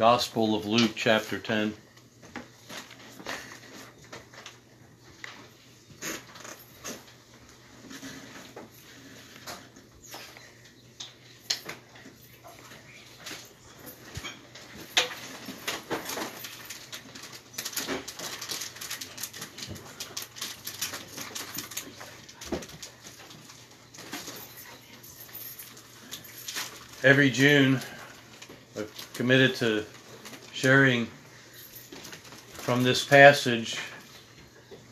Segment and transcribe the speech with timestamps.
[0.00, 1.74] Gospel of Luke, chapter 10.
[27.04, 27.82] Every June,
[28.78, 29.84] I've committed to
[30.60, 31.06] sharing
[32.52, 33.78] from this passage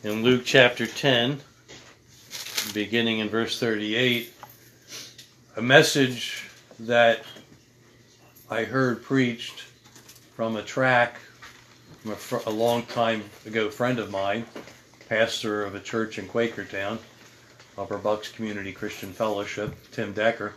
[0.01, 1.39] in Luke chapter 10,
[2.73, 4.33] beginning in verse 38,
[5.57, 7.23] a message that
[8.49, 9.65] I heard preached
[10.33, 11.19] from a track
[11.99, 14.47] from a, fr- a long time ago friend of mine,
[15.07, 16.97] pastor of a church in Quakertown,
[17.77, 20.53] Upper Bucks Community Christian Fellowship, Tim Decker.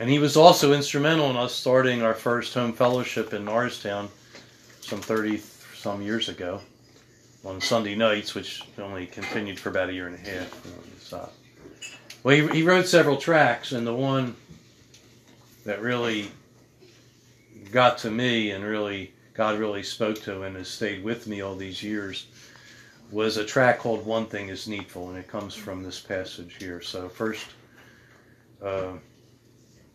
[0.00, 4.08] And he was also instrumental in us starting our first home fellowship in Norristown
[4.80, 5.42] some 30
[5.74, 6.62] some years ago
[7.44, 11.12] on Sunday nights, which only continued for about a year and a half.
[12.22, 14.36] Well, he, he wrote several tracks, and the one
[15.66, 16.30] that really
[17.70, 21.56] got to me and really God really spoke to and has stayed with me all
[21.56, 22.26] these years
[23.10, 26.80] was a track called One Thing is Needful, and it comes from this passage here.
[26.80, 27.44] So, first,
[28.64, 28.92] uh,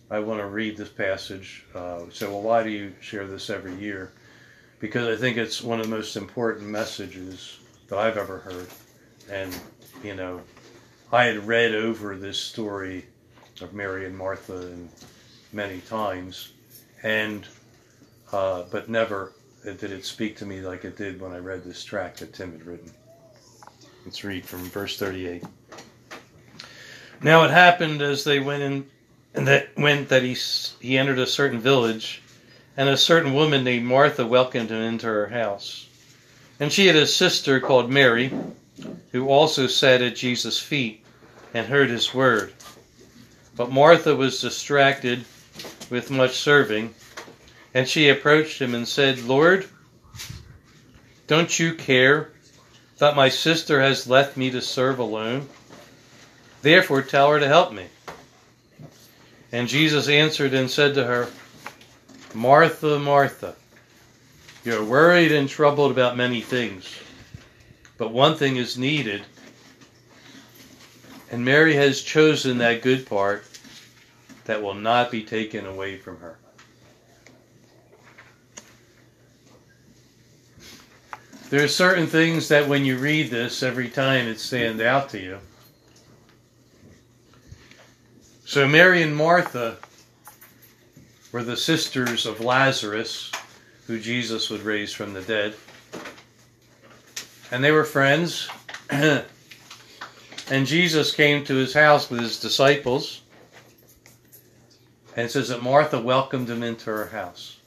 [0.09, 1.66] I want to read this passage.
[1.73, 4.11] Uh, so, well, why do you share this every year?
[4.80, 8.67] Because I think it's one of the most important messages that I've ever heard.
[9.31, 9.58] And,
[10.03, 10.42] you know,
[11.11, 13.06] I had read over this story
[13.61, 14.89] of Mary and Martha and
[15.53, 16.52] many times,
[17.03, 17.45] and
[18.31, 19.31] uh, but never
[19.64, 22.52] did it speak to me like it did when I read this tract that Tim
[22.52, 22.92] had written.
[24.03, 25.44] Let's read from verse 38.
[27.22, 28.86] Now it happened as they went in,
[29.36, 30.36] and that went that he
[30.80, 32.22] he entered a certain village,
[32.78, 35.88] and a certain woman named Martha welcomed him into her house.
[36.59, 38.32] And she had a sister called Mary,
[39.11, 41.04] who also sat at Jesus' feet
[41.54, 42.54] and heard his word.
[43.55, 45.26] But Martha was distracted
[45.89, 46.93] with much serving,
[47.73, 49.67] and she approached him and said, Lord,
[51.27, 52.32] don't you care
[52.99, 55.49] that my sister has left me to serve alone?
[56.61, 57.86] Therefore tell her to help me.
[59.52, 61.30] And Jesus answered and said to her,
[62.33, 63.56] Martha, Martha,
[64.64, 67.00] you're worried and troubled about many things,
[67.98, 69.23] but one thing is needed,
[71.32, 73.45] and Mary has chosen that good part
[74.45, 76.38] that will not be taken away from her.
[81.50, 85.20] There are certain things that when you read this every time it stand out to
[85.22, 85.39] you.
[88.48, 89.78] So Mary and Martha
[91.32, 93.32] were the sisters of Lazarus,
[93.88, 95.56] who Jesus would raise from the dead.
[97.52, 98.48] And they were friends.
[98.92, 99.26] and
[100.48, 103.23] Jesus came to his house with his disciples.
[105.16, 107.58] And it says that Martha welcomed him into her house.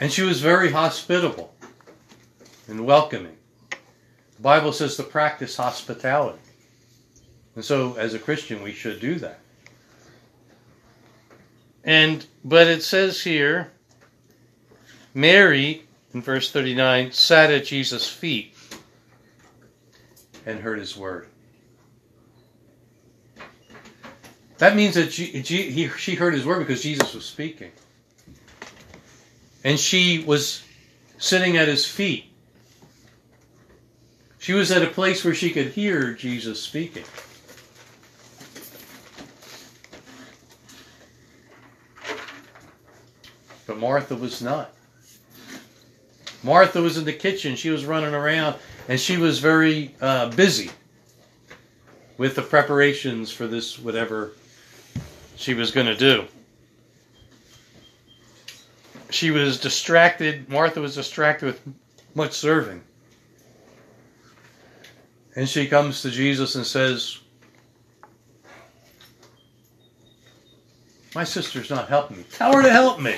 [0.00, 1.54] And she was very hospitable
[2.66, 3.36] and welcoming.
[3.70, 6.38] The Bible says to practice hospitality.
[7.56, 9.40] And so as a Christian we should do that.
[11.82, 13.72] And but it says here
[15.14, 18.54] Mary in verse 39 sat at Jesus' feet
[20.44, 21.28] and heard his word.
[24.58, 27.72] That means that G, G, he, she heard his word because Jesus was speaking.
[29.64, 30.62] And she was
[31.18, 32.26] sitting at his feet.
[34.38, 37.04] She was at a place where she could hear Jesus speaking.
[43.76, 44.72] But Martha was not.
[46.42, 47.56] Martha was in the kitchen.
[47.56, 48.56] She was running around
[48.88, 50.70] and she was very uh, busy
[52.16, 54.32] with the preparations for this, whatever
[55.36, 56.24] she was going to do.
[59.10, 60.48] She was distracted.
[60.48, 61.60] Martha was distracted with
[62.14, 62.82] much serving.
[65.34, 67.18] And she comes to Jesus and says,
[71.14, 72.24] My sister's not helping me.
[72.32, 73.16] Tell her to help me.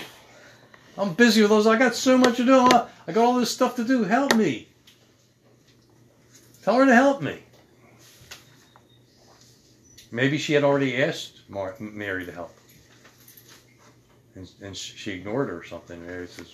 [0.99, 1.67] I'm busy with those.
[1.67, 2.59] I got so much to do.
[2.59, 4.03] I got all this stuff to do.
[4.03, 4.69] Help me.
[6.65, 7.39] Tell her to help me.
[10.11, 12.53] Maybe she had already asked Mar- Mary to help.
[14.35, 16.05] And, and she ignored her or something.
[16.05, 16.50] Mary says,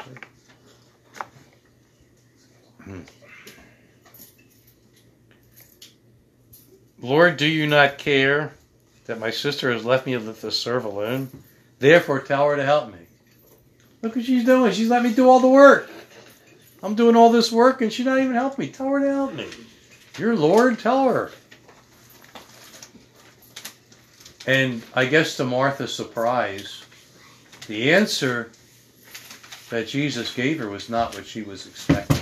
[2.83, 3.01] "Hmm.
[7.01, 8.55] Lord, do you not care
[9.07, 11.31] that my sister has left me to serve alone?
[11.79, 13.04] Therefore, tell her to help me.
[14.05, 14.71] Look what she's doing.
[14.71, 15.91] She's letting me do all the work.
[16.83, 18.71] I'm doing all this work and she's not even helping me.
[18.71, 19.49] Tell her to help me.
[20.19, 21.31] Your Lord, tell her.
[24.47, 26.85] And I guess to Martha's surprise,
[27.67, 28.53] the answer
[29.71, 32.19] that Jesus gave her was not what she was expecting.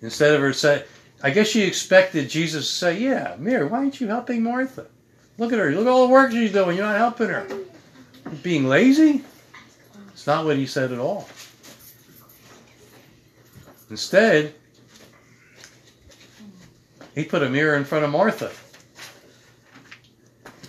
[0.00, 0.84] Instead of her say,
[1.24, 4.86] I guess she expected Jesus to say, Yeah, Mary, why aren't you helping Martha?
[5.38, 5.72] Look at her.
[5.72, 6.76] Look at all the work she's doing.
[6.76, 7.48] You're not helping her.
[8.44, 9.24] Being lazy?
[10.28, 11.26] Not what he said at all.
[13.88, 14.54] Instead,
[17.14, 18.52] he put a mirror in front of Martha.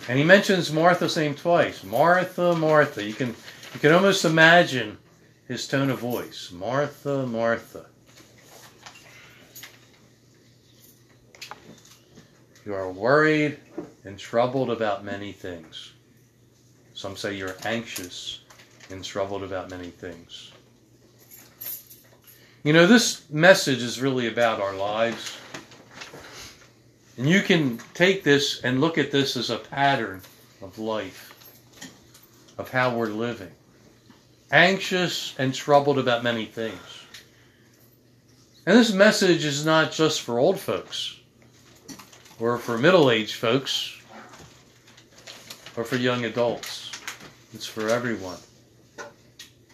[0.08, 1.84] And he mentions Martha's name twice.
[1.84, 3.04] Martha, Martha.
[3.04, 3.36] You can
[3.74, 4.96] you can almost imagine
[5.46, 6.50] his tone of voice.
[6.50, 7.84] Martha, Martha.
[12.64, 13.58] You are worried
[14.06, 15.92] and troubled about many things.
[16.94, 18.39] Some say you're anxious
[18.92, 20.52] and troubled about many things.
[22.62, 25.36] You know, this message is really about our lives.
[27.16, 30.20] And you can take this and look at this as a pattern
[30.62, 31.34] of life,
[32.58, 33.50] of how we're living.
[34.52, 36.80] Anxious and troubled about many things.
[38.66, 41.18] And this message is not just for old folks,
[42.38, 43.96] or for middle aged folks,
[45.76, 46.90] or for young adults.
[47.54, 48.38] It's for everyone.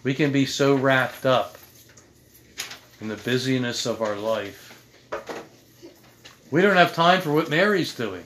[0.07, 1.59] We can be so wrapped up
[3.01, 4.63] in the busyness of our life
[6.53, 8.23] we don't have time for what Mary's doing.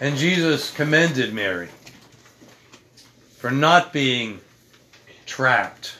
[0.00, 1.68] And Jesus commended Mary
[3.36, 4.40] for not being
[5.26, 5.98] trapped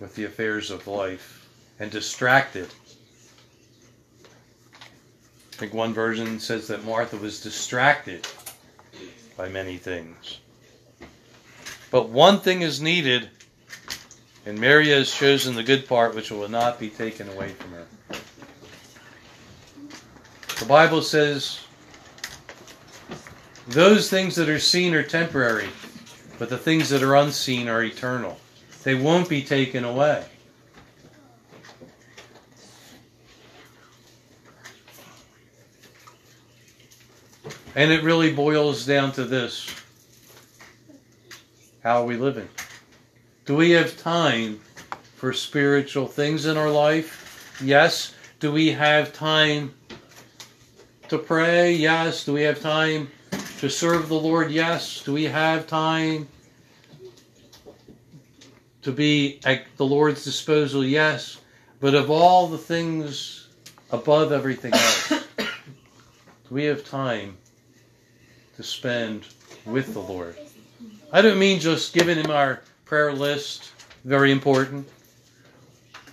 [0.00, 1.48] with the affairs of life
[1.78, 2.66] and distracted.
[5.52, 8.26] I think one version says that Martha was distracted
[9.36, 10.40] by many things.
[11.96, 13.30] But one thing is needed
[14.44, 17.86] and Mary has chosen the good part which will not be taken away from her.
[20.58, 21.60] The Bible says
[23.66, 25.70] those things that are seen are temporary,
[26.38, 28.36] but the things that are unseen are eternal.
[28.82, 30.26] They won't be taken away.
[37.74, 39.85] And it really boils down to this
[41.86, 42.48] how are we living?
[43.44, 44.58] Do we have time
[45.14, 47.56] for spiritual things in our life?
[47.62, 48.12] Yes.
[48.40, 49.72] Do we have time
[51.06, 51.72] to pray?
[51.72, 52.24] Yes.
[52.24, 53.08] Do we have time
[53.60, 54.50] to serve the Lord?
[54.50, 55.04] Yes.
[55.04, 56.26] Do we have time
[58.82, 60.84] to be at the Lord's disposal?
[60.84, 61.40] Yes.
[61.78, 63.46] But of all the things
[63.92, 65.46] above everything else, do
[66.50, 67.36] we have time
[68.56, 69.24] to spend
[69.64, 70.36] with the Lord?
[71.16, 73.72] I don't mean just giving Him our prayer list,
[74.04, 74.86] very important.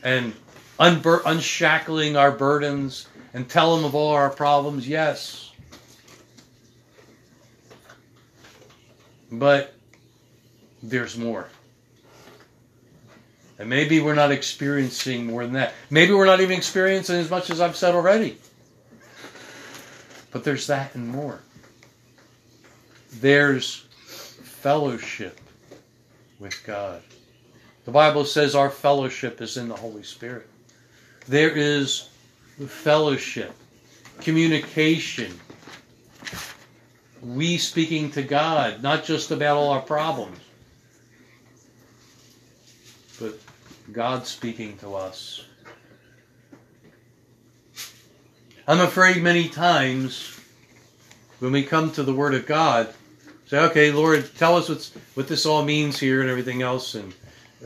[0.02, 0.32] And
[0.80, 5.52] unbur- unshackling our burdens and tell Him of all our problems, yes.
[9.30, 9.74] But
[10.82, 11.50] there's more.
[13.60, 15.74] And maybe we're not experiencing more than that.
[15.90, 18.38] Maybe we're not even experiencing as much as I've said already.
[20.32, 21.42] But there's that and more.
[23.20, 23.86] There's
[24.64, 25.42] fellowship
[26.40, 27.02] with God.
[27.84, 30.48] The Bible says our fellowship is in the Holy Spirit.
[31.28, 32.08] There is
[32.66, 33.52] fellowship,
[34.22, 35.38] communication,
[37.22, 40.40] we speaking to God, not just about all our problems,
[43.20, 43.38] but
[43.92, 45.44] God speaking to us.
[48.66, 50.40] I'm afraid many times
[51.40, 52.94] when we come to the Word of God,
[53.54, 57.14] Say, okay, Lord, tell us what's, what this all means here and everything else, and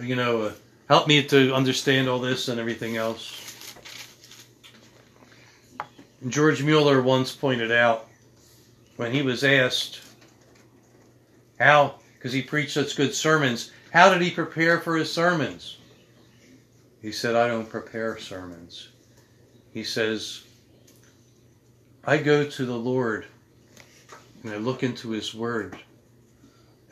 [0.02, 0.52] you know, uh,
[0.90, 3.74] help me to understand all this and everything else.
[6.28, 8.10] George Mueller once pointed out
[8.98, 10.02] when he was asked
[11.58, 15.78] how, because he preached such good sermons, how did he prepare for his sermons?
[17.02, 18.90] He said, I don't prepare sermons.
[19.74, 20.44] He says,
[22.04, 23.26] I go to the Lord
[24.48, 25.78] and I look into His Word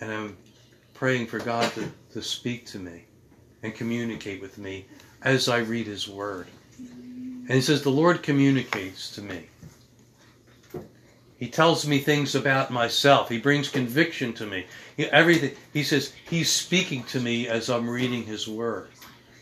[0.01, 0.37] and I'm
[0.93, 3.05] praying for God to, to speak to me
[3.63, 4.85] and communicate with me
[5.21, 6.47] as I read His Word.
[6.77, 9.47] And He says, The Lord communicates to me.
[11.37, 13.29] He tells me things about myself.
[13.29, 14.65] He brings conviction to me.
[14.97, 15.51] He, everything.
[15.71, 18.89] He says He's speaking to me as I'm reading His Word.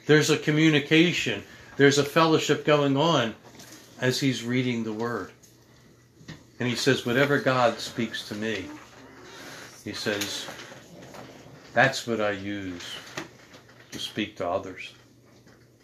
[0.06, 1.44] There's a communication.
[1.78, 3.34] There's a fellowship going on
[4.00, 5.32] as He's reading the Word.
[6.60, 8.66] And he says, whatever God speaks to me,
[9.84, 10.48] he says,
[11.74, 12.84] That's what I use
[13.92, 14.94] to speak to others.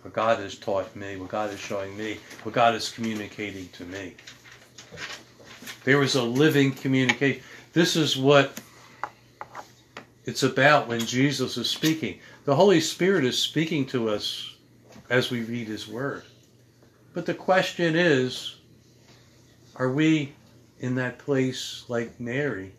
[0.02, 3.84] What God has taught me, what God is showing me, what God is communicating to
[3.86, 4.16] me.
[5.84, 7.44] There is a living communication.
[7.74, 8.62] This is what
[10.26, 12.20] it's about when Jesus is speaking.
[12.46, 14.56] The Holy Spirit is speaking to us
[15.10, 16.24] as we read His Word.
[17.14, 18.56] But the question is
[19.76, 20.34] are we
[20.80, 22.74] in that place like Mary,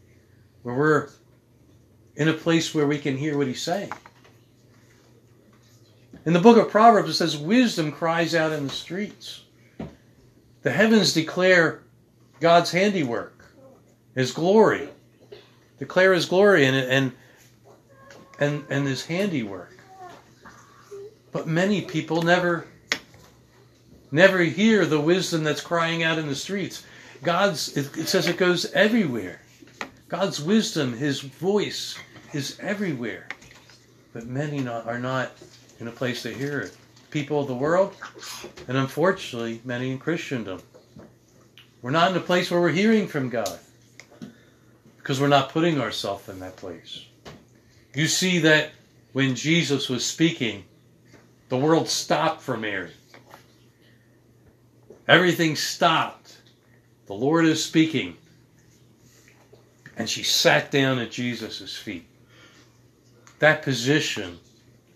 [0.62, 1.08] where we're
[2.16, 3.92] in a place where we can hear what He's saying?
[6.26, 9.42] In the book of Proverbs, it says, Wisdom cries out in the streets.
[10.62, 11.82] The heavens declare
[12.40, 13.44] God's handiwork,
[14.14, 14.88] His glory.
[15.78, 17.12] Declare His glory and, and,
[18.38, 19.76] and, and His handiwork.
[21.32, 22.66] But many people never
[24.12, 26.84] never hear the wisdom that's crying out in the streets.
[27.22, 29.40] God's it, says it goes everywhere.
[30.08, 31.98] God's wisdom, His voice
[32.32, 33.28] is everywhere.
[34.12, 35.32] But many not, are not
[35.78, 36.76] in a place to hear it.
[37.10, 37.94] People of the world,
[38.68, 40.62] and unfortunately, many in Christendom.
[41.82, 43.58] We're not in a place where we're hearing from God
[44.98, 47.04] because we're not putting ourselves in that place.
[47.94, 48.70] You see that
[49.12, 50.64] when Jesus was speaking,
[51.48, 52.92] the world stopped for Mary.
[55.08, 56.19] Everything stopped.
[57.10, 58.16] The Lord is speaking.
[59.96, 62.06] And she sat down at Jesus' feet.
[63.40, 64.38] That position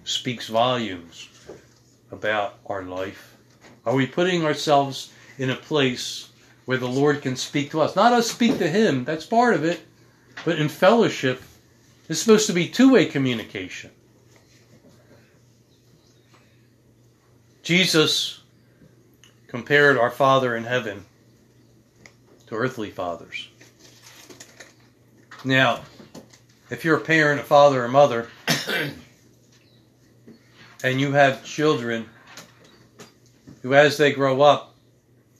[0.04, 1.28] speaks volumes
[2.12, 3.37] about our life.
[3.85, 6.28] Are we putting ourselves in a place
[6.66, 7.97] where the Lord can speak to us?
[7.97, 9.80] Not us speak to Him, that's part of it,
[10.44, 11.42] but in fellowship,
[12.09, 13.90] it's supposed to be two way communication.
[17.64, 18.38] Jesus
[19.49, 21.06] compared our Father in heaven
[22.54, 23.49] earthly fathers.
[25.44, 25.80] Now,
[26.70, 28.28] if you're a parent, a father, or mother,
[30.82, 32.08] and you have children
[33.62, 34.75] who, as they grow up,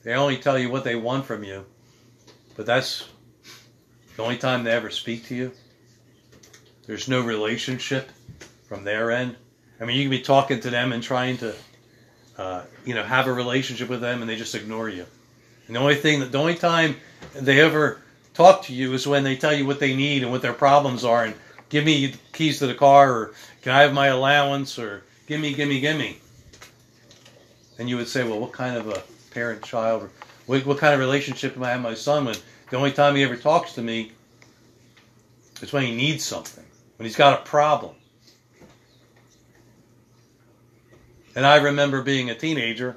[0.03, 1.65] they only tell you what they want from you,
[2.55, 3.09] but that's
[4.15, 5.51] the only time they ever speak to you.
[6.85, 8.09] There's no relationship
[8.67, 9.35] from their end.
[9.81, 11.55] I mean, you can be talking to them and trying to,
[12.37, 15.05] uh, you know, have a relationship with them, and they just ignore you.
[15.67, 16.97] And the only thing, that the only time
[17.33, 18.01] they ever
[18.33, 21.03] talk to you is when they tell you what they need and what their problems
[21.03, 21.35] are, and
[21.69, 25.53] give me keys to the car, or can I have my allowance, or give me,
[25.53, 26.19] give me, give me.
[27.79, 29.03] And you would say, well, what kind of a
[29.33, 30.09] parent child,
[30.45, 32.35] what, what kind of relationship am I have with my son when
[32.69, 34.11] the only time he ever talks to me
[35.61, 36.63] is when he needs something,
[36.97, 37.95] when he's got a problem.
[41.35, 42.95] And I remember being a teenager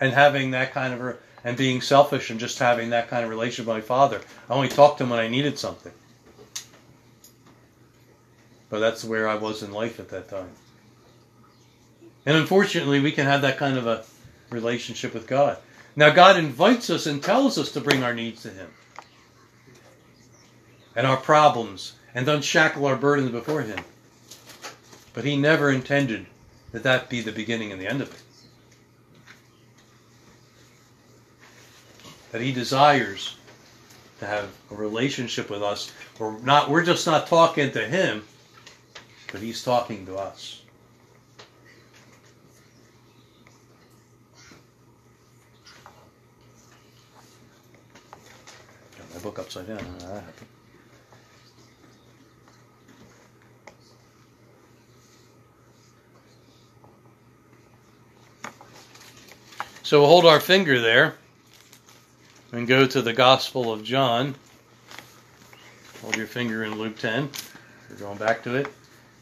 [0.00, 3.66] and having that kind of, and being selfish and just having that kind of relationship
[3.66, 4.20] with my father.
[4.48, 5.92] I only talked to him when I needed something.
[8.68, 10.50] But that's where I was in life at that time.
[12.26, 14.04] And unfortunately, we can have that kind of a
[14.50, 15.56] relationship with God.
[15.96, 18.68] Now, God invites us and tells us to bring our needs to Him
[20.94, 23.80] and our problems and unshackle our burdens before Him.
[25.14, 26.26] But He never intended
[26.72, 28.22] that that be the beginning and the end of it.
[32.32, 33.36] That He desires
[34.20, 35.92] to have a relationship with us.
[36.18, 38.24] We're not we're just not talking to Him,
[39.32, 40.60] but He's talking to us.
[49.12, 49.78] my book upside down.
[49.78, 50.46] How that happened?
[59.82, 61.16] So we'll hold our finger there
[62.52, 64.34] and go to the Gospel of John.
[66.02, 67.28] Hold your finger in Luke 10.
[67.88, 68.72] We're going back to it.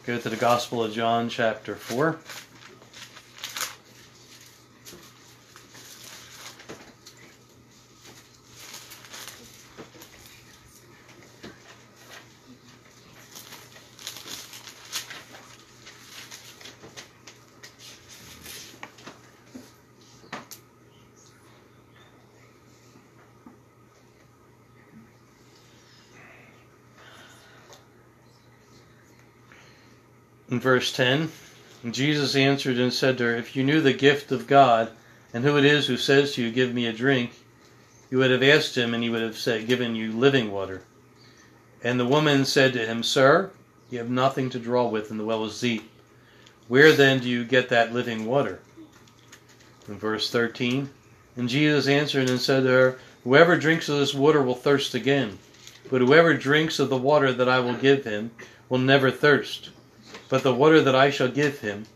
[0.06, 2.18] Go to the Gospel of John, chapter 4.
[30.50, 31.30] In verse 10,
[31.90, 34.90] Jesus answered and said to her, If you knew the gift of God
[35.34, 37.32] and who it is who says to you, Give me a drink,
[38.10, 40.82] you would have asked him, and he would have said, given you living water.
[41.84, 43.50] And the woman said to him, Sir,
[43.90, 45.90] you have nothing to draw with, and the well is deep.
[46.66, 48.60] Where then do you get that living water?
[49.86, 50.88] In verse 13,
[51.36, 55.38] and Jesus answered and said to her, Whoever drinks of this water will thirst again.
[55.90, 58.30] But whoever drinks of the water that I will give him
[58.68, 59.70] will never thirst.
[60.28, 61.86] But the water that I shall give him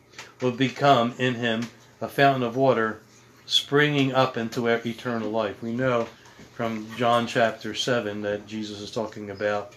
[0.41, 1.67] will become in him
[2.01, 3.01] a fountain of water
[3.47, 5.63] springing up into eternal life.
[5.63, 6.09] We know
[6.55, 9.75] from John chapter 7 that Jesus is talking about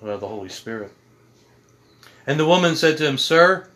[0.00, 0.92] well, the Holy Spirit.
[2.26, 3.68] And the woman said to him, Sir,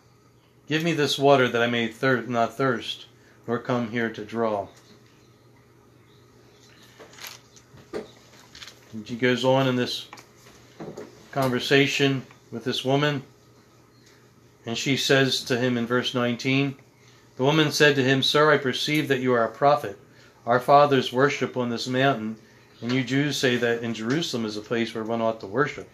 [0.67, 3.07] give me this water that I may thir- not thirst,
[3.47, 4.69] nor come here to draw.
[8.93, 10.09] And she goes on in this
[11.31, 13.23] conversation with this woman,
[14.69, 16.77] and she says to him in verse 19,
[17.39, 19.99] The woman said to him, Sir, I perceive that you are a prophet.
[20.45, 22.37] Our fathers worship on this mountain,
[22.83, 25.89] and you Jews say that in Jerusalem is a place where one ought to worship.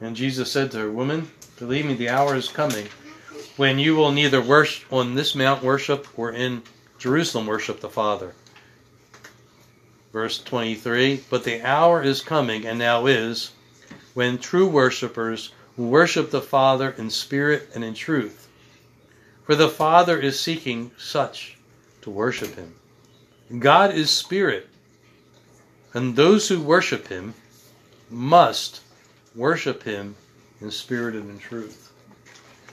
[0.00, 2.86] And Jesus said to her, Woman, believe me, the hour is coming
[3.56, 6.62] when you will neither worship on this mount worship or in
[6.98, 8.36] Jerusalem worship the Father.
[10.12, 13.50] Verse 23 But the hour is coming, and now is,
[14.14, 15.50] when true worshippers
[15.84, 18.48] worship the Father in spirit and in truth.
[19.44, 21.56] For the Father is seeking such
[22.02, 22.74] to worship him.
[23.58, 24.68] God is spirit,
[25.94, 27.34] and those who worship him
[28.10, 28.80] must
[29.34, 30.16] worship him
[30.60, 31.92] in spirit and in truth.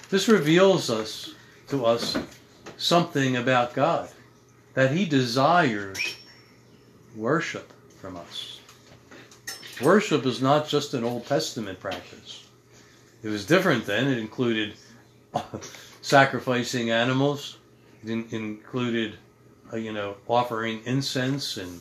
[0.09, 1.33] This reveals us
[1.67, 2.17] to us
[2.77, 4.09] something about God
[4.73, 6.15] that he desires
[7.15, 8.59] worship from us.
[9.81, 12.42] Worship is not just an Old Testament practice.
[13.23, 14.07] It was different then.
[14.07, 14.75] It included
[16.01, 17.57] sacrificing animals.
[18.03, 19.17] It in- included,
[19.71, 21.79] uh, you know, offering incense and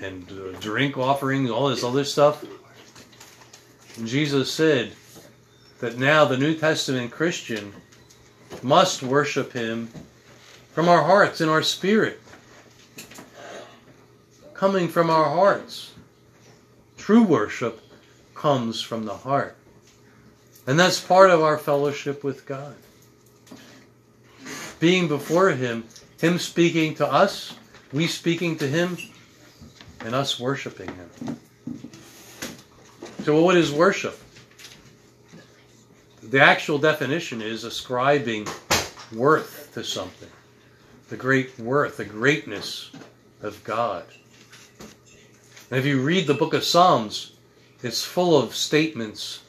[0.00, 2.44] and uh, drink offerings, all this other stuff.
[3.96, 4.92] And Jesus said
[5.80, 7.72] that now the New Testament Christian
[8.62, 9.88] must worship Him
[10.72, 12.20] from our hearts, in our spirit,
[14.52, 15.92] coming from our hearts.
[16.98, 17.80] True worship
[18.34, 19.56] comes from the heart.
[20.66, 22.74] And that's part of our fellowship with God.
[24.80, 25.84] Being before Him,
[26.20, 27.54] Him speaking to us,
[27.92, 28.96] we speaking to Him,
[30.00, 31.38] and us worshiping Him.
[33.22, 34.18] So, what is worship?
[36.22, 38.48] The actual definition is ascribing
[39.12, 40.30] worth to something,
[41.08, 42.90] the great worth, the greatness
[43.40, 44.04] of God.
[45.70, 47.32] And if you read the book of Psalms,
[47.82, 49.42] it's full of statements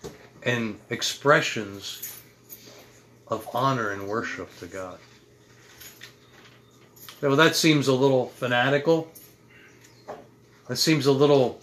[0.47, 2.21] and expressions
[3.27, 4.97] of honor and worship to God.
[7.21, 9.11] Well, that seems a little fanatical.
[10.69, 11.59] That seems a little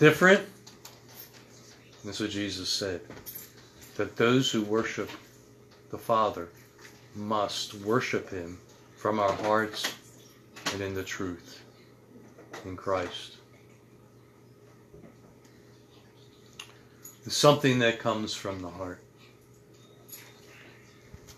[0.00, 0.40] different.
[2.04, 3.00] That's what Jesus said.
[3.96, 5.08] That those who worship
[5.90, 6.48] the Father
[7.14, 8.58] must worship Him
[8.96, 9.94] from our hearts
[10.72, 11.62] and in the truth
[12.64, 13.36] in Christ.
[17.32, 19.00] Something that comes from the heart.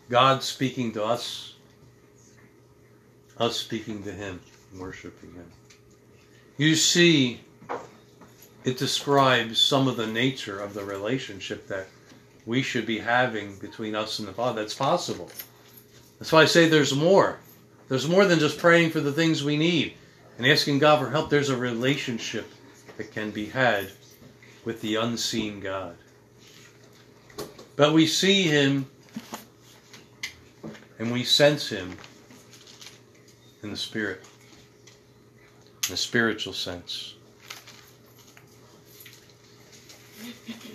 [0.09, 1.55] God speaking to us,
[3.39, 4.41] us speaking to Him,
[4.79, 5.51] worshiping Him.
[6.57, 7.41] You see,
[8.65, 11.87] it describes some of the nature of the relationship that
[12.47, 14.63] we should be having between us and the Father.
[14.63, 15.31] That's possible.
[16.19, 17.39] That's why I say there's more.
[17.89, 19.95] There's more than just praying for the things we need
[20.39, 21.31] and asking God for help.
[21.31, 22.51] There's a relationship
[22.97, 23.91] that can be had
[24.67, 25.97] with the unseen God.
[27.77, 28.87] But we see Him
[30.99, 31.97] and we sense Him
[33.63, 34.25] in the Spirit,
[35.89, 37.15] in a spiritual sense.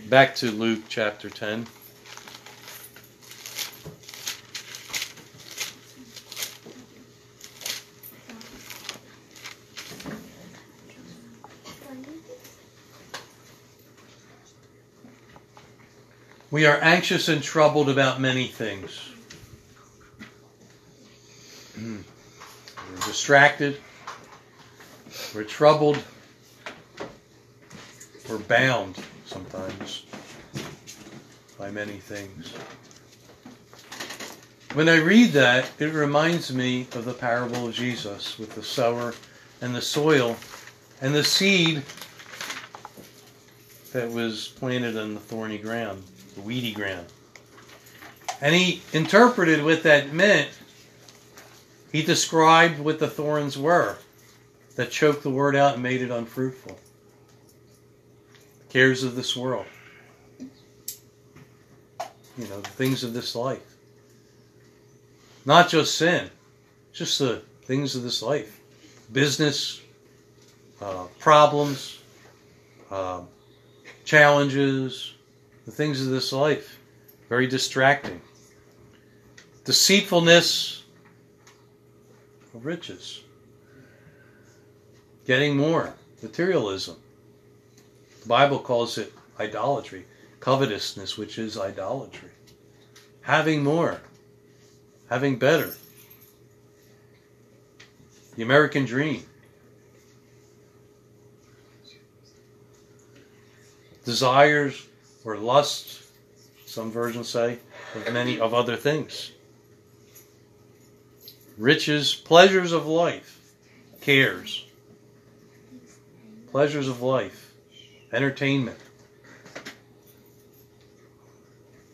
[0.07, 1.67] Back to Luke chapter 10.
[16.51, 18.99] We are anxious and troubled about many things.
[21.77, 22.03] We're
[23.05, 23.79] distracted.
[25.33, 25.97] We're troubled.
[28.29, 30.05] We're bound sometimes
[31.57, 32.53] by many things.
[34.73, 39.13] When I read that, it reminds me of the parable of Jesus with the sower
[39.61, 40.35] and the soil
[41.01, 41.83] and the seed
[43.93, 46.03] that was planted on the thorny ground,
[46.37, 47.07] weedy ground.
[48.41, 50.49] And he interpreted what that meant.
[51.91, 53.97] He described what the thorns were
[54.75, 56.77] that choked the word out and made it unfruitful
[58.71, 59.65] cares of this world.
[60.39, 60.47] You
[62.47, 63.75] know, things of this life.
[65.45, 66.29] Not just sin,
[66.93, 68.59] just the things of this life.
[69.11, 69.81] Business,
[70.81, 71.99] uh, problems,
[72.89, 73.21] uh,
[74.05, 75.15] challenges,
[75.65, 76.79] the things of this life.
[77.29, 78.21] Very distracting.
[79.63, 80.83] Deceitfulness
[82.53, 83.21] of riches.
[85.25, 85.93] Getting more.
[86.21, 86.97] Materialism.
[88.21, 90.05] The Bible calls it idolatry.
[90.39, 92.29] Covetousness, which is idolatry.
[93.21, 94.01] Having more.
[95.09, 95.73] Having better.
[98.35, 99.23] The American dream.
[104.03, 104.87] Desires
[105.23, 106.11] or lusts,
[106.65, 107.59] some versions say,
[107.95, 109.31] of many of other things.
[111.57, 113.39] Riches, pleasures of life,
[114.01, 114.65] cares,
[116.51, 117.53] pleasures of life,
[118.11, 118.79] entertainment,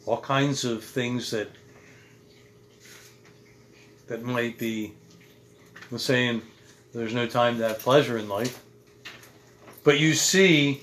[0.06, 1.50] all kinds of things that
[4.08, 4.94] that might be
[5.92, 6.42] I'm saying
[6.94, 8.62] there's no time to have pleasure in life.
[9.84, 10.82] But you see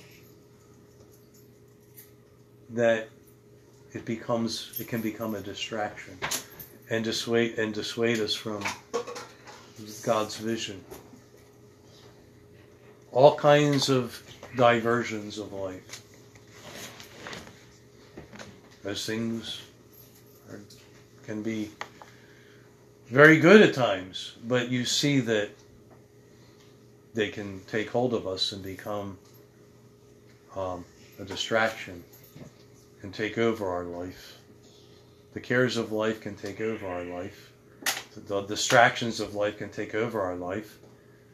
[2.75, 3.09] that
[3.93, 6.19] it becomes it can become a distraction
[6.91, 8.63] and dissuade and dissuade us from
[10.03, 10.85] God's vision.
[13.13, 14.21] All kinds of
[14.57, 16.03] diversions of life.
[18.83, 19.63] Those things
[20.51, 20.61] are,
[21.25, 21.71] can be
[23.07, 25.51] very good at times, but you see that
[27.15, 29.17] they can take hold of us and become
[30.57, 30.85] um,
[31.21, 32.03] a distraction
[33.05, 34.38] and take over our life.
[35.35, 37.53] The cares of life can take over our life.
[38.14, 40.79] The distractions of life can take over our life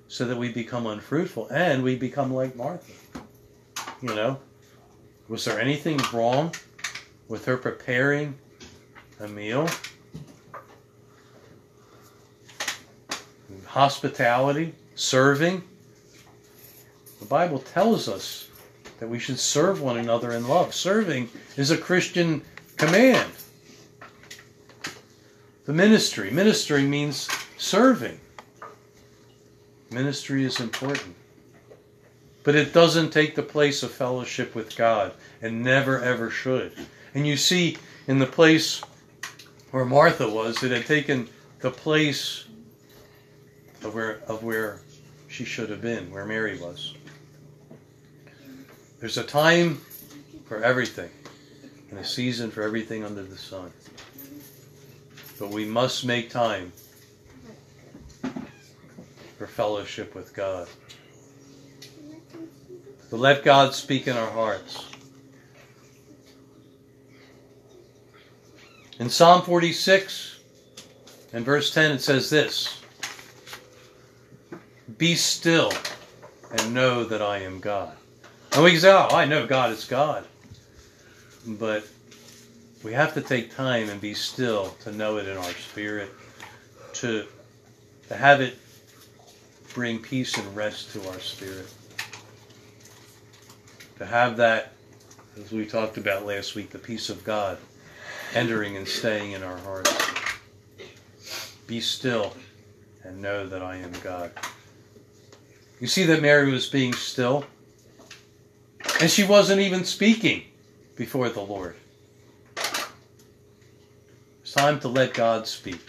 [0.08, 2.92] so that we become unfruitful and we become like Martha.
[4.02, 4.40] You know,
[5.28, 6.52] was there anything wrong
[7.28, 8.36] with her preparing
[9.20, 9.68] a meal?
[13.66, 15.62] Hospitality, serving.
[17.20, 18.49] The Bible tells us
[19.00, 20.74] that we should serve one another in love.
[20.74, 22.42] Serving is a Christian
[22.76, 23.32] command.
[25.64, 26.30] The ministry.
[26.30, 28.20] Ministering means serving.
[29.90, 31.16] Ministry is important.
[32.44, 36.72] But it doesn't take the place of fellowship with God and never ever should.
[37.14, 38.82] And you see in the place
[39.70, 41.28] where Martha was, it had taken
[41.60, 42.44] the place
[43.82, 44.80] of where of where
[45.28, 46.94] she should have been, where Mary was.
[49.00, 49.80] There's a time
[50.44, 51.08] for everything
[51.88, 53.72] and a season for everything under the sun.
[55.38, 56.70] But we must make time
[59.38, 60.68] for fellowship with God.
[63.08, 64.84] To let God speak in our hearts.
[68.98, 70.40] In Psalm 46
[71.32, 72.82] and verse 10, it says this
[74.98, 75.72] Be still
[76.52, 77.96] and know that I am God.
[78.52, 80.24] And we say, Oh, I know God is God.
[81.46, 81.86] But
[82.82, 86.10] we have to take time and be still to know it in our spirit,
[86.94, 87.26] to,
[88.08, 88.58] to have it
[89.74, 91.72] bring peace and rest to our spirit.
[93.98, 94.72] To have that,
[95.38, 97.58] as we talked about last week, the peace of God
[98.34, 99.92] entering and staying in our hearts.
[101.66, 102.34] Be still
[103.04, 104.32] and know that I am God.
[105.80, 107.44] You see that Mary was being still,
[109.00, 110.44] and she wasn't even speaking
[110.96, 111.74] before the Lord.
[114.42, 115.80] It's time to let God speak.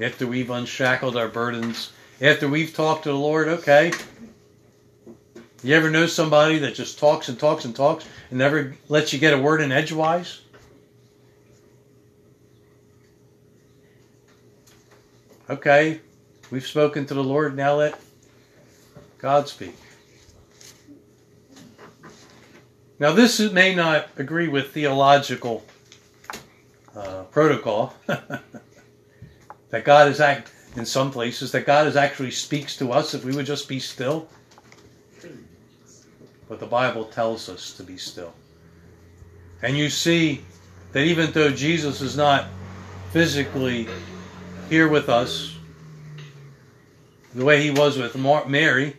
[0.00, 3.92] After we've unshackled our burdens, after we've talked to the Lord, okay.
[5.62, 9.18] You ever know somebody that just talks and talks and talks and never lets you
[9.18, 10.40] get a word in edgewise?
[15.48, 16.00] Okay,
[16.50, 17.98] we've spoken to the Lord, now let
[19.18, 19.74] God speak.
[23.00, 25.64] Now, this may not agree with theological
[26.94, 32.92] uh, protocol that God is act in some places that God is actually speaks to
[32.92, 34.28] us if we would just be still.
[36.46, 38.34] But the Bible tells us to be still.
[39.62, 40.42] And you see
[40.92, 42.48] that even though Jesus is not
[43.12, 43.88] physically
[44.68, 45.56] here with us,
[47.34, 48.14] the way he was with
[48.46, 48.94] Mary,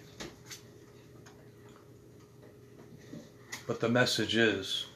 [3.72, 4.88] but the message is,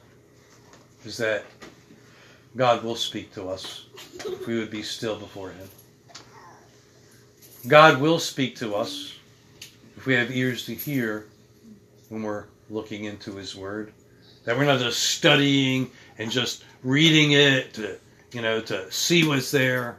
[1.06, 1.44] is that
[2.56, 3.86] God will speak to us
[4.16, 5.66] if we would be still before him.
[7.66, 9.16] God will speak to us
[9.96, 11.26] if we have ears to hear
[12.10, 13.94] when we're looking into his word.
[14.44, 17.96] That we're not just studying and just reading it to,
[18.32, 19.96] you know, to see what's there.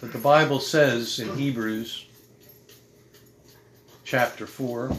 [0.00, 2.06] But the Bible says in Hebrews
[4.04, 4.96] chapter 4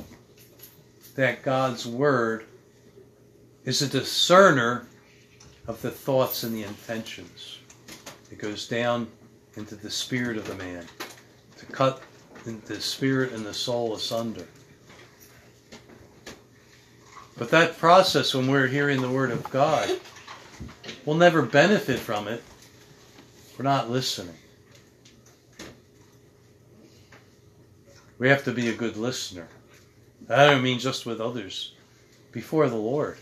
[1.22, 2.46] that God's Word
[3.64, 4.88] is a discerner
[5.68, 7.60] of the thoughts and the intentions.
[8.32, 9.08] It goes down
[9.56, 10.88] into the spirit of the man
[11.58, 12.02] to cut
[12.44, 14.48] the spirit and the soul asunder.
[17.38, 19.92] But that process, when we're hearing the Word of God,
[21.06, 22.42] we'll never benefit from it.
[23.60, 24.38] We're not listening.
[28.18, 29.48] We have to be a good listener.
[30.30, 31.74] I don't mean just with others,
[32.32, 33.18] before the Lord.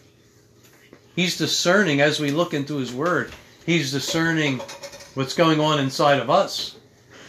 [1.15, 3.31] He's discerning as we look into His Word.
[3.65, 4.59] He's discerning
[5.15, 6.77] what's going on inside of us.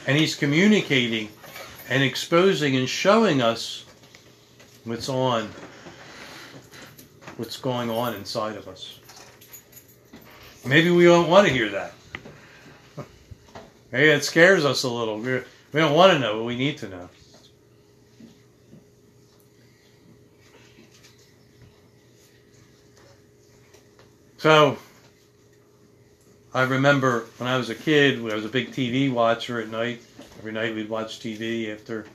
[0.07, 1.29] And He's communicating
[1.89, 3.85] and exposing and showing us
[4.85, 5.49] what's on,
[7.37, 8.99] what's going on inside of us.
[10.65, 11.95] Maybe we don't want to hear that.
[13.93, 15.19] Maybe it scares us a little.
[15.19, 15.33] we
[15.73, 17.09] we do not want to know, but we need to know.
[24.41, 24.79] So,
[26.55, 30.01] I remember when I was a kid, I was a big TV watcher at night.
[30.39, 32.07] Every night we'd watch TV after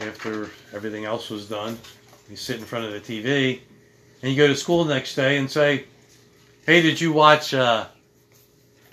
[0.00, 1.78] after everything else was done.
[2.28, 3.60] You sit in front of the TV,
[4.20, 5.86] and you go to school the next day and say,
[6.66, 7.86] "Hey, did you watch uh,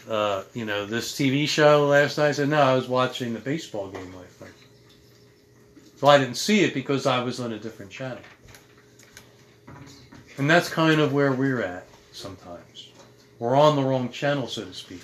[0.08, 3.42] uh, you know this TV show last night?" I said, "No, I was watching the
[3.42, 4.52] baseball game last night."
[5.98, 8.24] So I didn't see it because I was on a different channel.
[10.38, 11.91] And that's kind of where we're at
[12.22, 12.90] sometimes.
[13.40, 15.02] We're on the wrong channel, so to speak.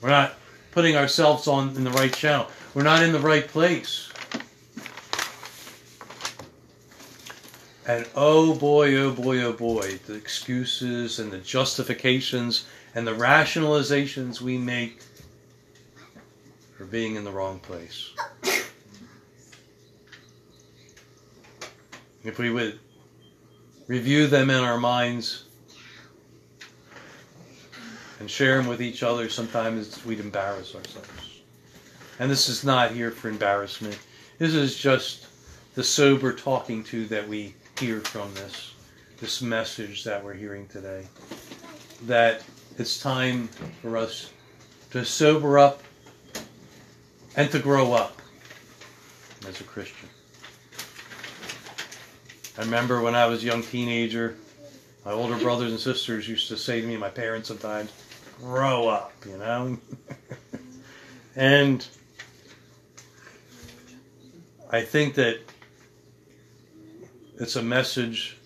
[0.00, 0.34] We're not
[0.72, 2.46] putting ourselves on in the right channel.
[2.72, 4.10] We're not in the right place.
[7.86, 14.40] And oh boy, oh boy, oh boy, the excuses and the justifications and the rationalizations
[14.40, 15.02] we make
[16.78, 18.10] for being in the wrong place.
[22.24, 22.80] If we would
[23.86, 25.43] review them in our minds,
[28.20, 31.40] and share them with each other, sometimes we'd embarrass ourselves.
[32.18, 33.98] And this is not here for embarrassment.
[34.38, 35.26] This is just
[35.74, 38.74] the sober talking to that we hear from this,
[39.20, 41.06] this message that we're hearing today.
[42.06, 42.42] That
[42.78, 43.48] it's time
[43.82, 44.30] for us
[44.90, 45.82] to sober up
[47.36, 48.20] and to grow up
[49.48, 50.08] as a Christian.
[52.56, 54.36] I remember when I was a young teenager,
[55.04, 57.90] my older brothers and sisters used to say to me, my parents sometimes,
[58.40, 59.78] grow up, you know?
[61.36, 61.86] and
[64.70, 65.38] I think that
[67.38, 68.36] it's a message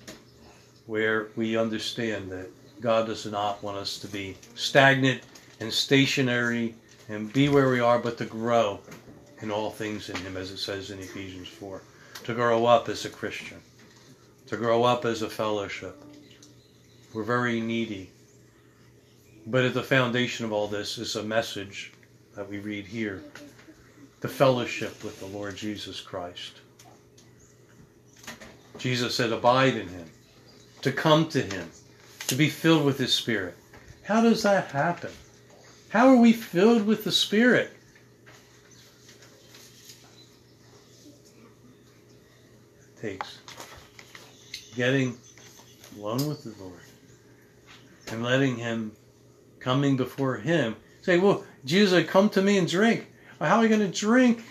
[0.87, 2.48] where we understand that
[2.81, 5.22] God does not want us to be stagnant
[5.61, 6.74] and stationary
[7.09, 8.81] and be where we are, but to grow
[9.40, 11.83] in all things in Him, as it says in Ephesians 4.
[12.24, 13.59] To grow up as a Christian,
[14.46, 15.96] to grow up as a fellowship.
[17.14, 18.11] We're very needy
[19.51, 21.93] but at the foundation of all this is a message
[22.37, 23.23] that we read here
[24.21, 26.61] the fellowship with the Lord Jesus Christ.
[28.79, 30.11] Jesus said, Abide in him,
[30.83, 31.71] to come to him,
[32.27, 33.57] to be filled with his Spirit.
[34.03, 35.11] How does that happen?
[35.89, 37.73] How are we filled with the Spirit?
[42.81, 43.39] It takes
[44.75, 45.17] getting
[45.97, 46.81] alone with the Lord
[48.09, 48.93] and letting him
[49.69, 50.75] coming before Him.
[51.03, 53.07] Say, well, Jesus, come to me and drink.
[53.39, 54.43] Well, how are we going to drink?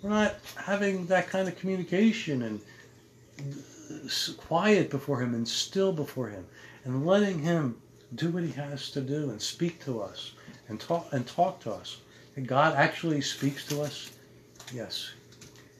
[0.00, 2.60] We're not having that kind of communication and
[4.36, 6.46] quiet before Him and still before Him
[6.84, 7.76] and letting Him
[8.14, 10.30] do what He has to do and speak to us
[10.68, 12.02] and talk and talk to us.
[12.36, 14.12] And God actually speaks to us.
[14.72, 15.10] Yes,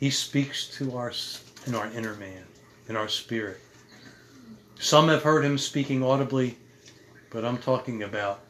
[0.00, 2.42] He speaks to us in our inner man,
[2.88, 3.60] in our spirit.
[4.80, 6.56] Some have heard Him speaking audibly.
[7.32, 8.40] But I'm talking about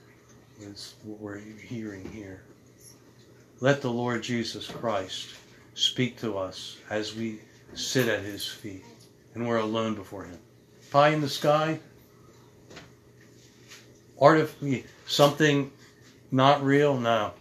[0.60, 2.42] is what we're hearing here.
[3.60, 5.28] Let the Lord Jesus Christ
[5.74, 7.38] speak to us as we
[7.74, 8.84] sit at his feet
[9.34, 10.38] and we're alone before him.
[10.90, 11.78] Pie in the sky,
[14.20, 14.52] art of
[15.06, 15.70] something
[16.32, 16.98] not real?
[16.98, 17.34] No.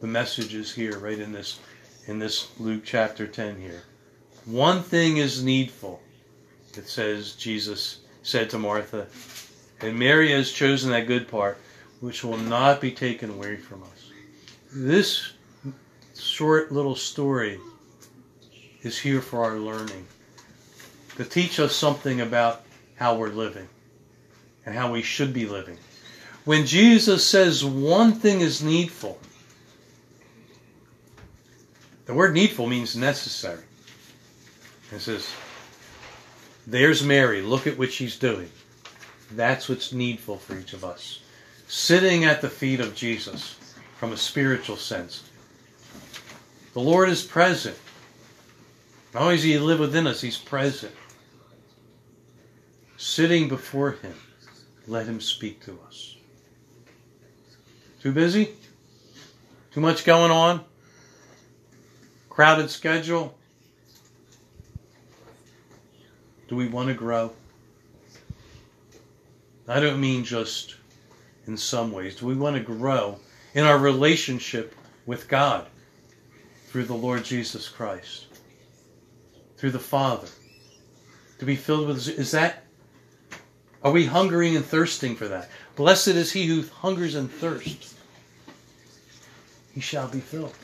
[0.00, 1.58] The message is here, right in this
[2.06, 3.82] in this Luke chapter 10 here.
[4.44, 6.02] One thing is needful.
[6.76, 9.06] It says Jesus said to Martha.
[9.80, 11.58] And Mary has chosen that good part,
[12.00, 14.10] which will not be taken away from us.
[14.72, 15.32] This
[16.16, 17.58] short little story
[18.82, 20.06] is here for our learning,
[21.16, 22.64] to teach us something about
[22.96, 23.68] how we're living
[24.64, 25.76] and how we should be living.
[26.44, 29.18] When Jesus says one thing is needful,
[32.06, 33.62] the word needful means necessary.
[34.90, 35.30] It says,
[36.66, 37.42] There's Mary.
[37.42, 38.50] Look at what she's doing.
[39.32, 41.20] That's what's needful for each of us.
[41.66, 43.56] Sitting at the feet of Jesus
[43.96, 45.24] from a spiritual sense.
[46.74, 47.76] The Lord is present.
[49.14, 50.92] Not only does He live within us, He's present.
[52.96, 54.14] Sitting before Him,
[54.86, 56.16] let Him speak to us.
[58.00, 58.50] Too busy?
[59.72, 60.64] Too much going on?
[62.28, 63.36] Crowded schedule?
[66.52, 67.32] Do we want to grow?
[69.66, 70.76] I don't mean just
[71.46, 72.16] in some ways.
[72.16, 73.18] Do we want to grow
[73.54, 74.74] in our relationship
[75.06, 75.66] with God
[76.66, 78.26] through the Lord Jesus Christ?
[79.56, 80.28] Through the Father?
[81.38, 82.64] To be filled with, is that,
[83.82, 85.48] are we hungering and thirsting for that?
[85.74, 87.94] Blessed is he who hungers and thirsts.
[89.72, 90.54] He shall be filled.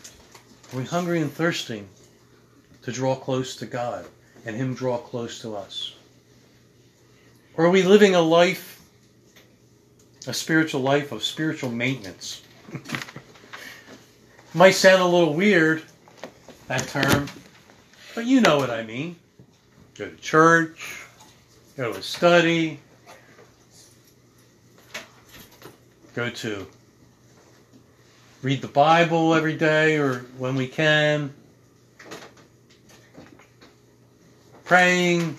[0.70, 1.88] Are we hungry and thirsting
[2.82, 4.04] to draw close to God
[4.44, 5.94] and Him draw close to us?
[7.56, 8.80] Or are we living a life,
[10.26, 12.42] a spiritual life of spiritual maintenance?
[14.54, 15.82] Might sound a little weird,
[16.68, 17.28] that term,
[18.14, 19.16] but you know what I mean.
[19.96, 21.04] Go to church,
[21.76, 22.78] go to study,
[26.14, 26.66] go to
[28.42, 31.34] read the Bible every day or when we can,
[34.68, 35.34] praying,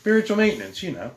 [0.00, 1.10] spiritual maintenance, you know.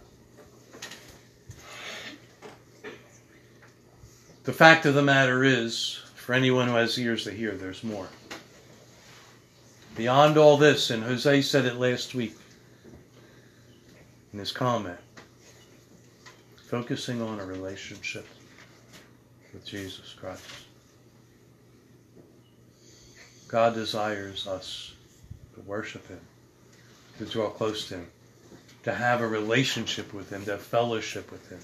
[4.44, 8.10] The fact of the matter is, for anyone who has ears to hear, there's more.
[9.96, 12.36] Beyond all this, and Jose said it last week
[14.34, 15.00] in his comment,
[16.68, 18.28] focusing on a relationship
[19.54, 20.44] with Jesus Christ.
[23.48, 24.95] God desires us
[25.56, 26.20] to worship Him,
[27.18, 28.08] to draw close to Him,
[28.84, 31.60] to have a relationship with Him, to have fellowship with Him.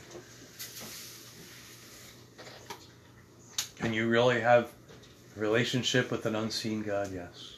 [3.80, 4.72] Can you really have
[5.36, 7.12] a relationship with an unseen God?
[7.14, 7.56] Yes.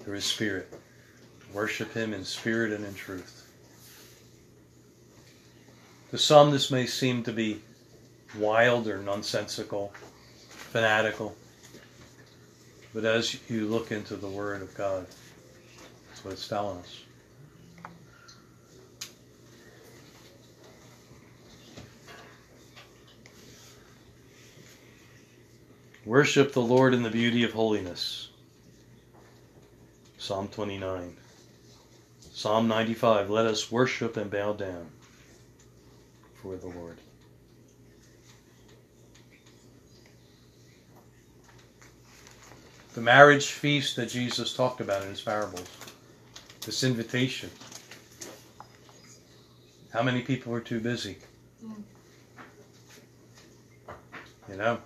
[0.00, 0.72] Through His Spirit.
[1.52, 3.40] Worship Him in spirit and in truth.
[6.10, 7.60] To some, this may seem to be
[8.38, 9.92] wild or nonsensical,
[10.48, 11.36] fanatical.
[12.92, 15.06] But as you look into the Word of God,
[16.24, 17.00] what it's telling us.
[26.06, 28.28] Worship the Lord in the beauty of holiness.
[30.18, 31.16] Psalm 29.
[32.32, 33.30] Psalm 95.
[33.30, 34.88] Let us worship and bow down
[36.42, 36.98] for the Lord.
[42.94, 45.66] the marriage feast that Jesus talked about in his parables,
[46.64, 47.50] this invitation.
[49.92, 51.18] How many people were too busy?
[51.64, 51.82] Mm.
[54.48, 54.78] You know?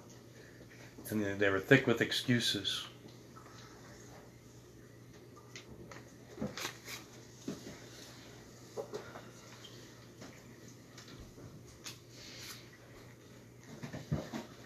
[1.10, 2.84] And they were thick with excuses.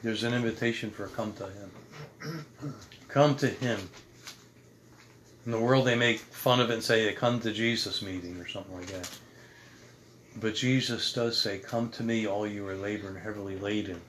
[0.02, 2.74] There's an invitation for come to him.
[3.12, 3.78] Come to Him.
[5.44, 8.46] In the world, they make fun of it and say, come to Jesus meeting or
[8.46, 9.10] something like that.
[10.36, 14.00] But Jesus does say, Come to me, all you are laboring heavily laden,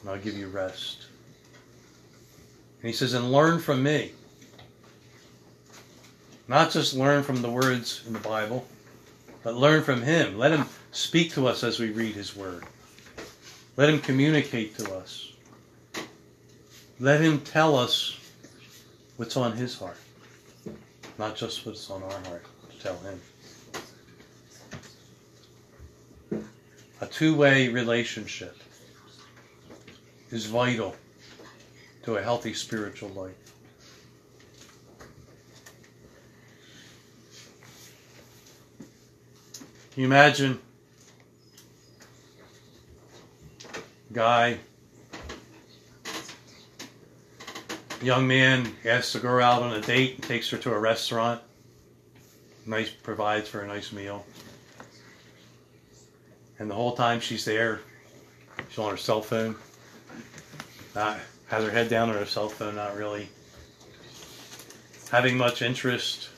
[0.00, 1.06] and I'll give you rest.
[2.80, 4.12] And He says, And learn from me.
[6.48, 8.66] Not just learn from the words in the Bible,
[9.42, 10.38] but learn from Him.
[10.38, 12.64] Let Him speak to us as we read His Word.
[13.76, 15.32] Let Him communicate to us.
[16.98, 18.18] Let him tell us
[19.16, 19.96] what's on his heart,
[21.18, 23.20] not just what's on our heart to tell him.
[27.00, 28.56] A two way relationship
[30.30, 30.94] is vital
[32.04, 33.34] to a healthy spiritual life.
[39.92, 40.58] Can you imagine
[44.12, 44.58] guy
[48.02, 51.40] young man asks a girl out on a date, and takes her to a restaurant,
[52.66, 54.24] nice provides for a nice meal.
[56.58, 57.80] And the whole time she's there,
[58.68, 59.56] she's on her cell phone.
[60.94, 61.18] Not
[61.48, 63.28] has her head down on her cell phone, not really
[65.10, 66.30] having much interest.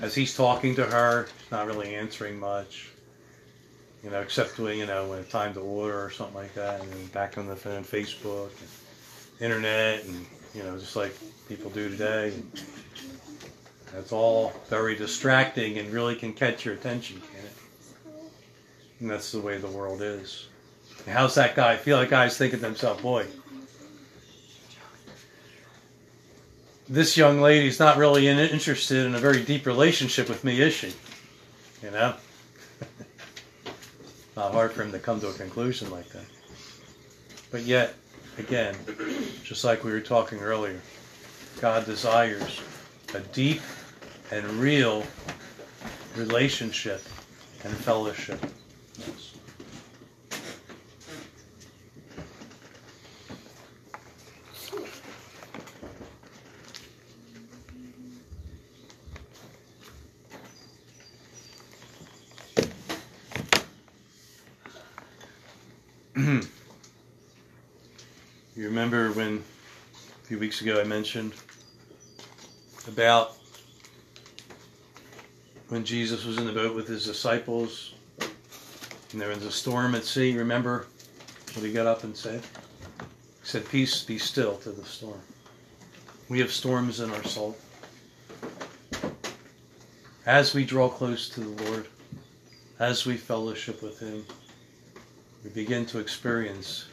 [0.00, 2.88] As he's talking to her, she's not really answering much.
[4.02, 6.80] You know, except when you know when it's time to order or something like that,
[6.80, 8.68] and then back on the phone, Facebook, and
[9.40, 11.14] internet, and you know, just like
[11.48, 12.32] people do today.
[13.92, 18.22] That's all very distracting and really can catch your attention, can it?
[19.00, 20.48] And that's the way the world is.
[21.06, 21.72] How's that guy?
[21.72, 23.26] I feel like guys thinking to themselves, boy,
[26.88, 30.72] this young lady's not really in, interested in a very deep relationship with me, is
[30.72, 30.92] she?
[31.82, 32.14] You know?
[34.36, 36.24] not hard for him to come to a conclusion like that.
[37.50, 37.94] But yet,
[38.38, 38.74] again,
[39.42, 40.80] just like we were talking earlier,
[41.60, 42.60] God desires
[43.14, 43.60] a deep
[44.30, 45.04] and real
[46.16, 47.02] relationship
[47.64, 48.40] and fellowship.
[68.54, 71.32] you remember when a few weeks ago I mentioned
[72.86, 73.32] about
[75.68, 77.94] when Jesus was in the boat with his disciples
[79.10, 80.36] and there was a storm at sea.
[80.38, 80.86] Remember
[81.54, 82.40] what he got up and said?
[83.00, 83.04] He
[83.42, 85.20] said, Peace, be still to the storm.
[86.28, 87.56] We have storms in our soul.
[90.24, 91.88] As we draw close to the Lord,
[92.78, 94.24] as we fellowship with Him,
[95.42, 96.84] we begin to experience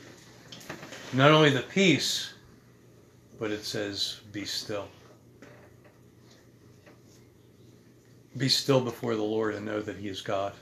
[1.14, 2.34] not only the peace,
[3.42, 4.88] but it says, Be still.
[8.38, 10.54] Be still before the Lord and know that He is God.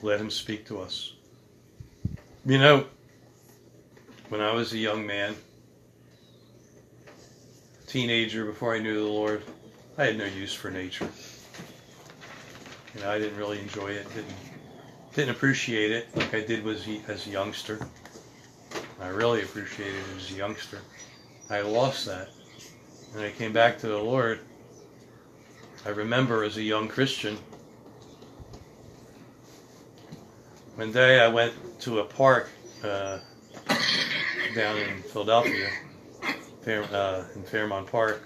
[0.00, 1.12] Let Him speak to us.
[2.46, 2.86] You know,
[4.30, 5.36] when I was a young man,
[7.86, 9.42] teenager, before I knew the Lord,
[9.98, 11.10] I had no use for nature.
[12.94, 14.34] You know, I didn't really enjoy it, didn't
[15.14, 17.86] didn't appreciate it like I did was as a youngster.
[18.98, 20.80] I really appreciated it as a youngster.
[21.50, 22.30] I lost that.
[23.14, 24.40] And I came back to the Lord
[25.86, 27.36] I remember as a young Christian,
[30.76, 32.48] one day I went to a park
[32.82, 33.18] uh,
[34.54, 35.68] down in Philadelphia,
[36.62, 38.22] Fair, uh, in Fairmount Park,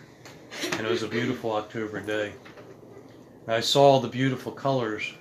[0.70, 2.32] and it was a beautiful October day.
[3.46, 5.12] And I saw the beautiful colors,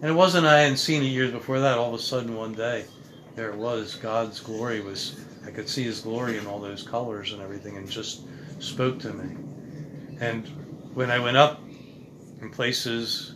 [0.00, 1.76] and it wasn't I hadn't seen it years before that.
[1.76, 2.84] All of a sudden, one day,
[3.34, 3.96] there it was.
[3.96, 5.23] God's glory was.
[5.46, 8.22] I could see His glory in all those colors and everything, and just
[8.60, 9.36] spoke to me.
[10.20, 10.46] And
[10.94, 11.60] when I went up
[12.40, 13.34] in places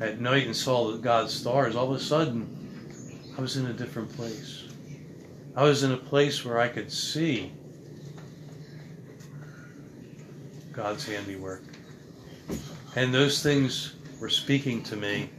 [0.00, 4.12] at night and saw God's stars, all of a sudden I was in a different
[4.14, 4.64] place.
[5.56, 7.52] I was in a place where I could see
[10.72, 11.62] God's handiwork.
[12.96, 15.30] And those things were speaking to me.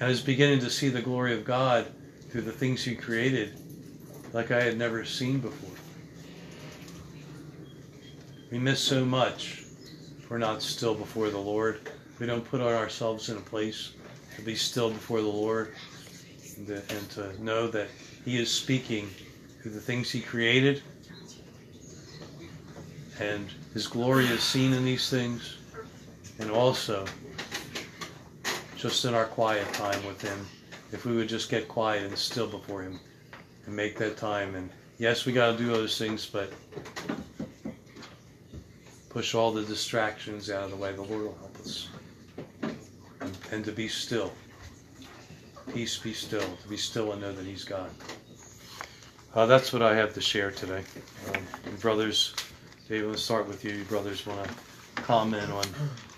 [0.00, 1.92] I was beginning to see the glory of God
[2.30, 3.58] through the things He created
[4.32, 5.76] like I had never seen before.
[8.50, 9.64] We miss so much.
[10.28, 11.80] We're not still before the Lord
[12.18, 13.92] we don't put ourselves in a place
[14.36, 15.72] to be still before the Lord
[16.56, 17.88] and to, and to know that
[18.24, 19.08] He is speaking
[19.62, 20.82] through the things He created,
[23.20, 25.58] and His glory is seen in these things,
[26.40, 27.04] and also
[28.76, 30.46] just in our quiet time with Him,
[30.90, 32.98] if we would just get quiet and still before Him
[33.68, 34.54] and make that time.
[34.54, 36.50] And yes, we got to do those things, but
[39.10, 40.92] push all the distractions out of the way.
[40.92, 41.88] The Lord will help us
[43.52, 44.32] and to be still.
[45.72, 46.40] Peace, be still.
[46.40, 47.90] To be still and know that He's God.
[49.34, 50.82] Uh, that's what I have to share today.
[51.34, 51.42] Um,
[51.80, 52.34] brothers,
[52.88, 53.72] Dave, let's start with you.
[53.72, 54.54] You brothers want to
[55.02, 55.64] comment on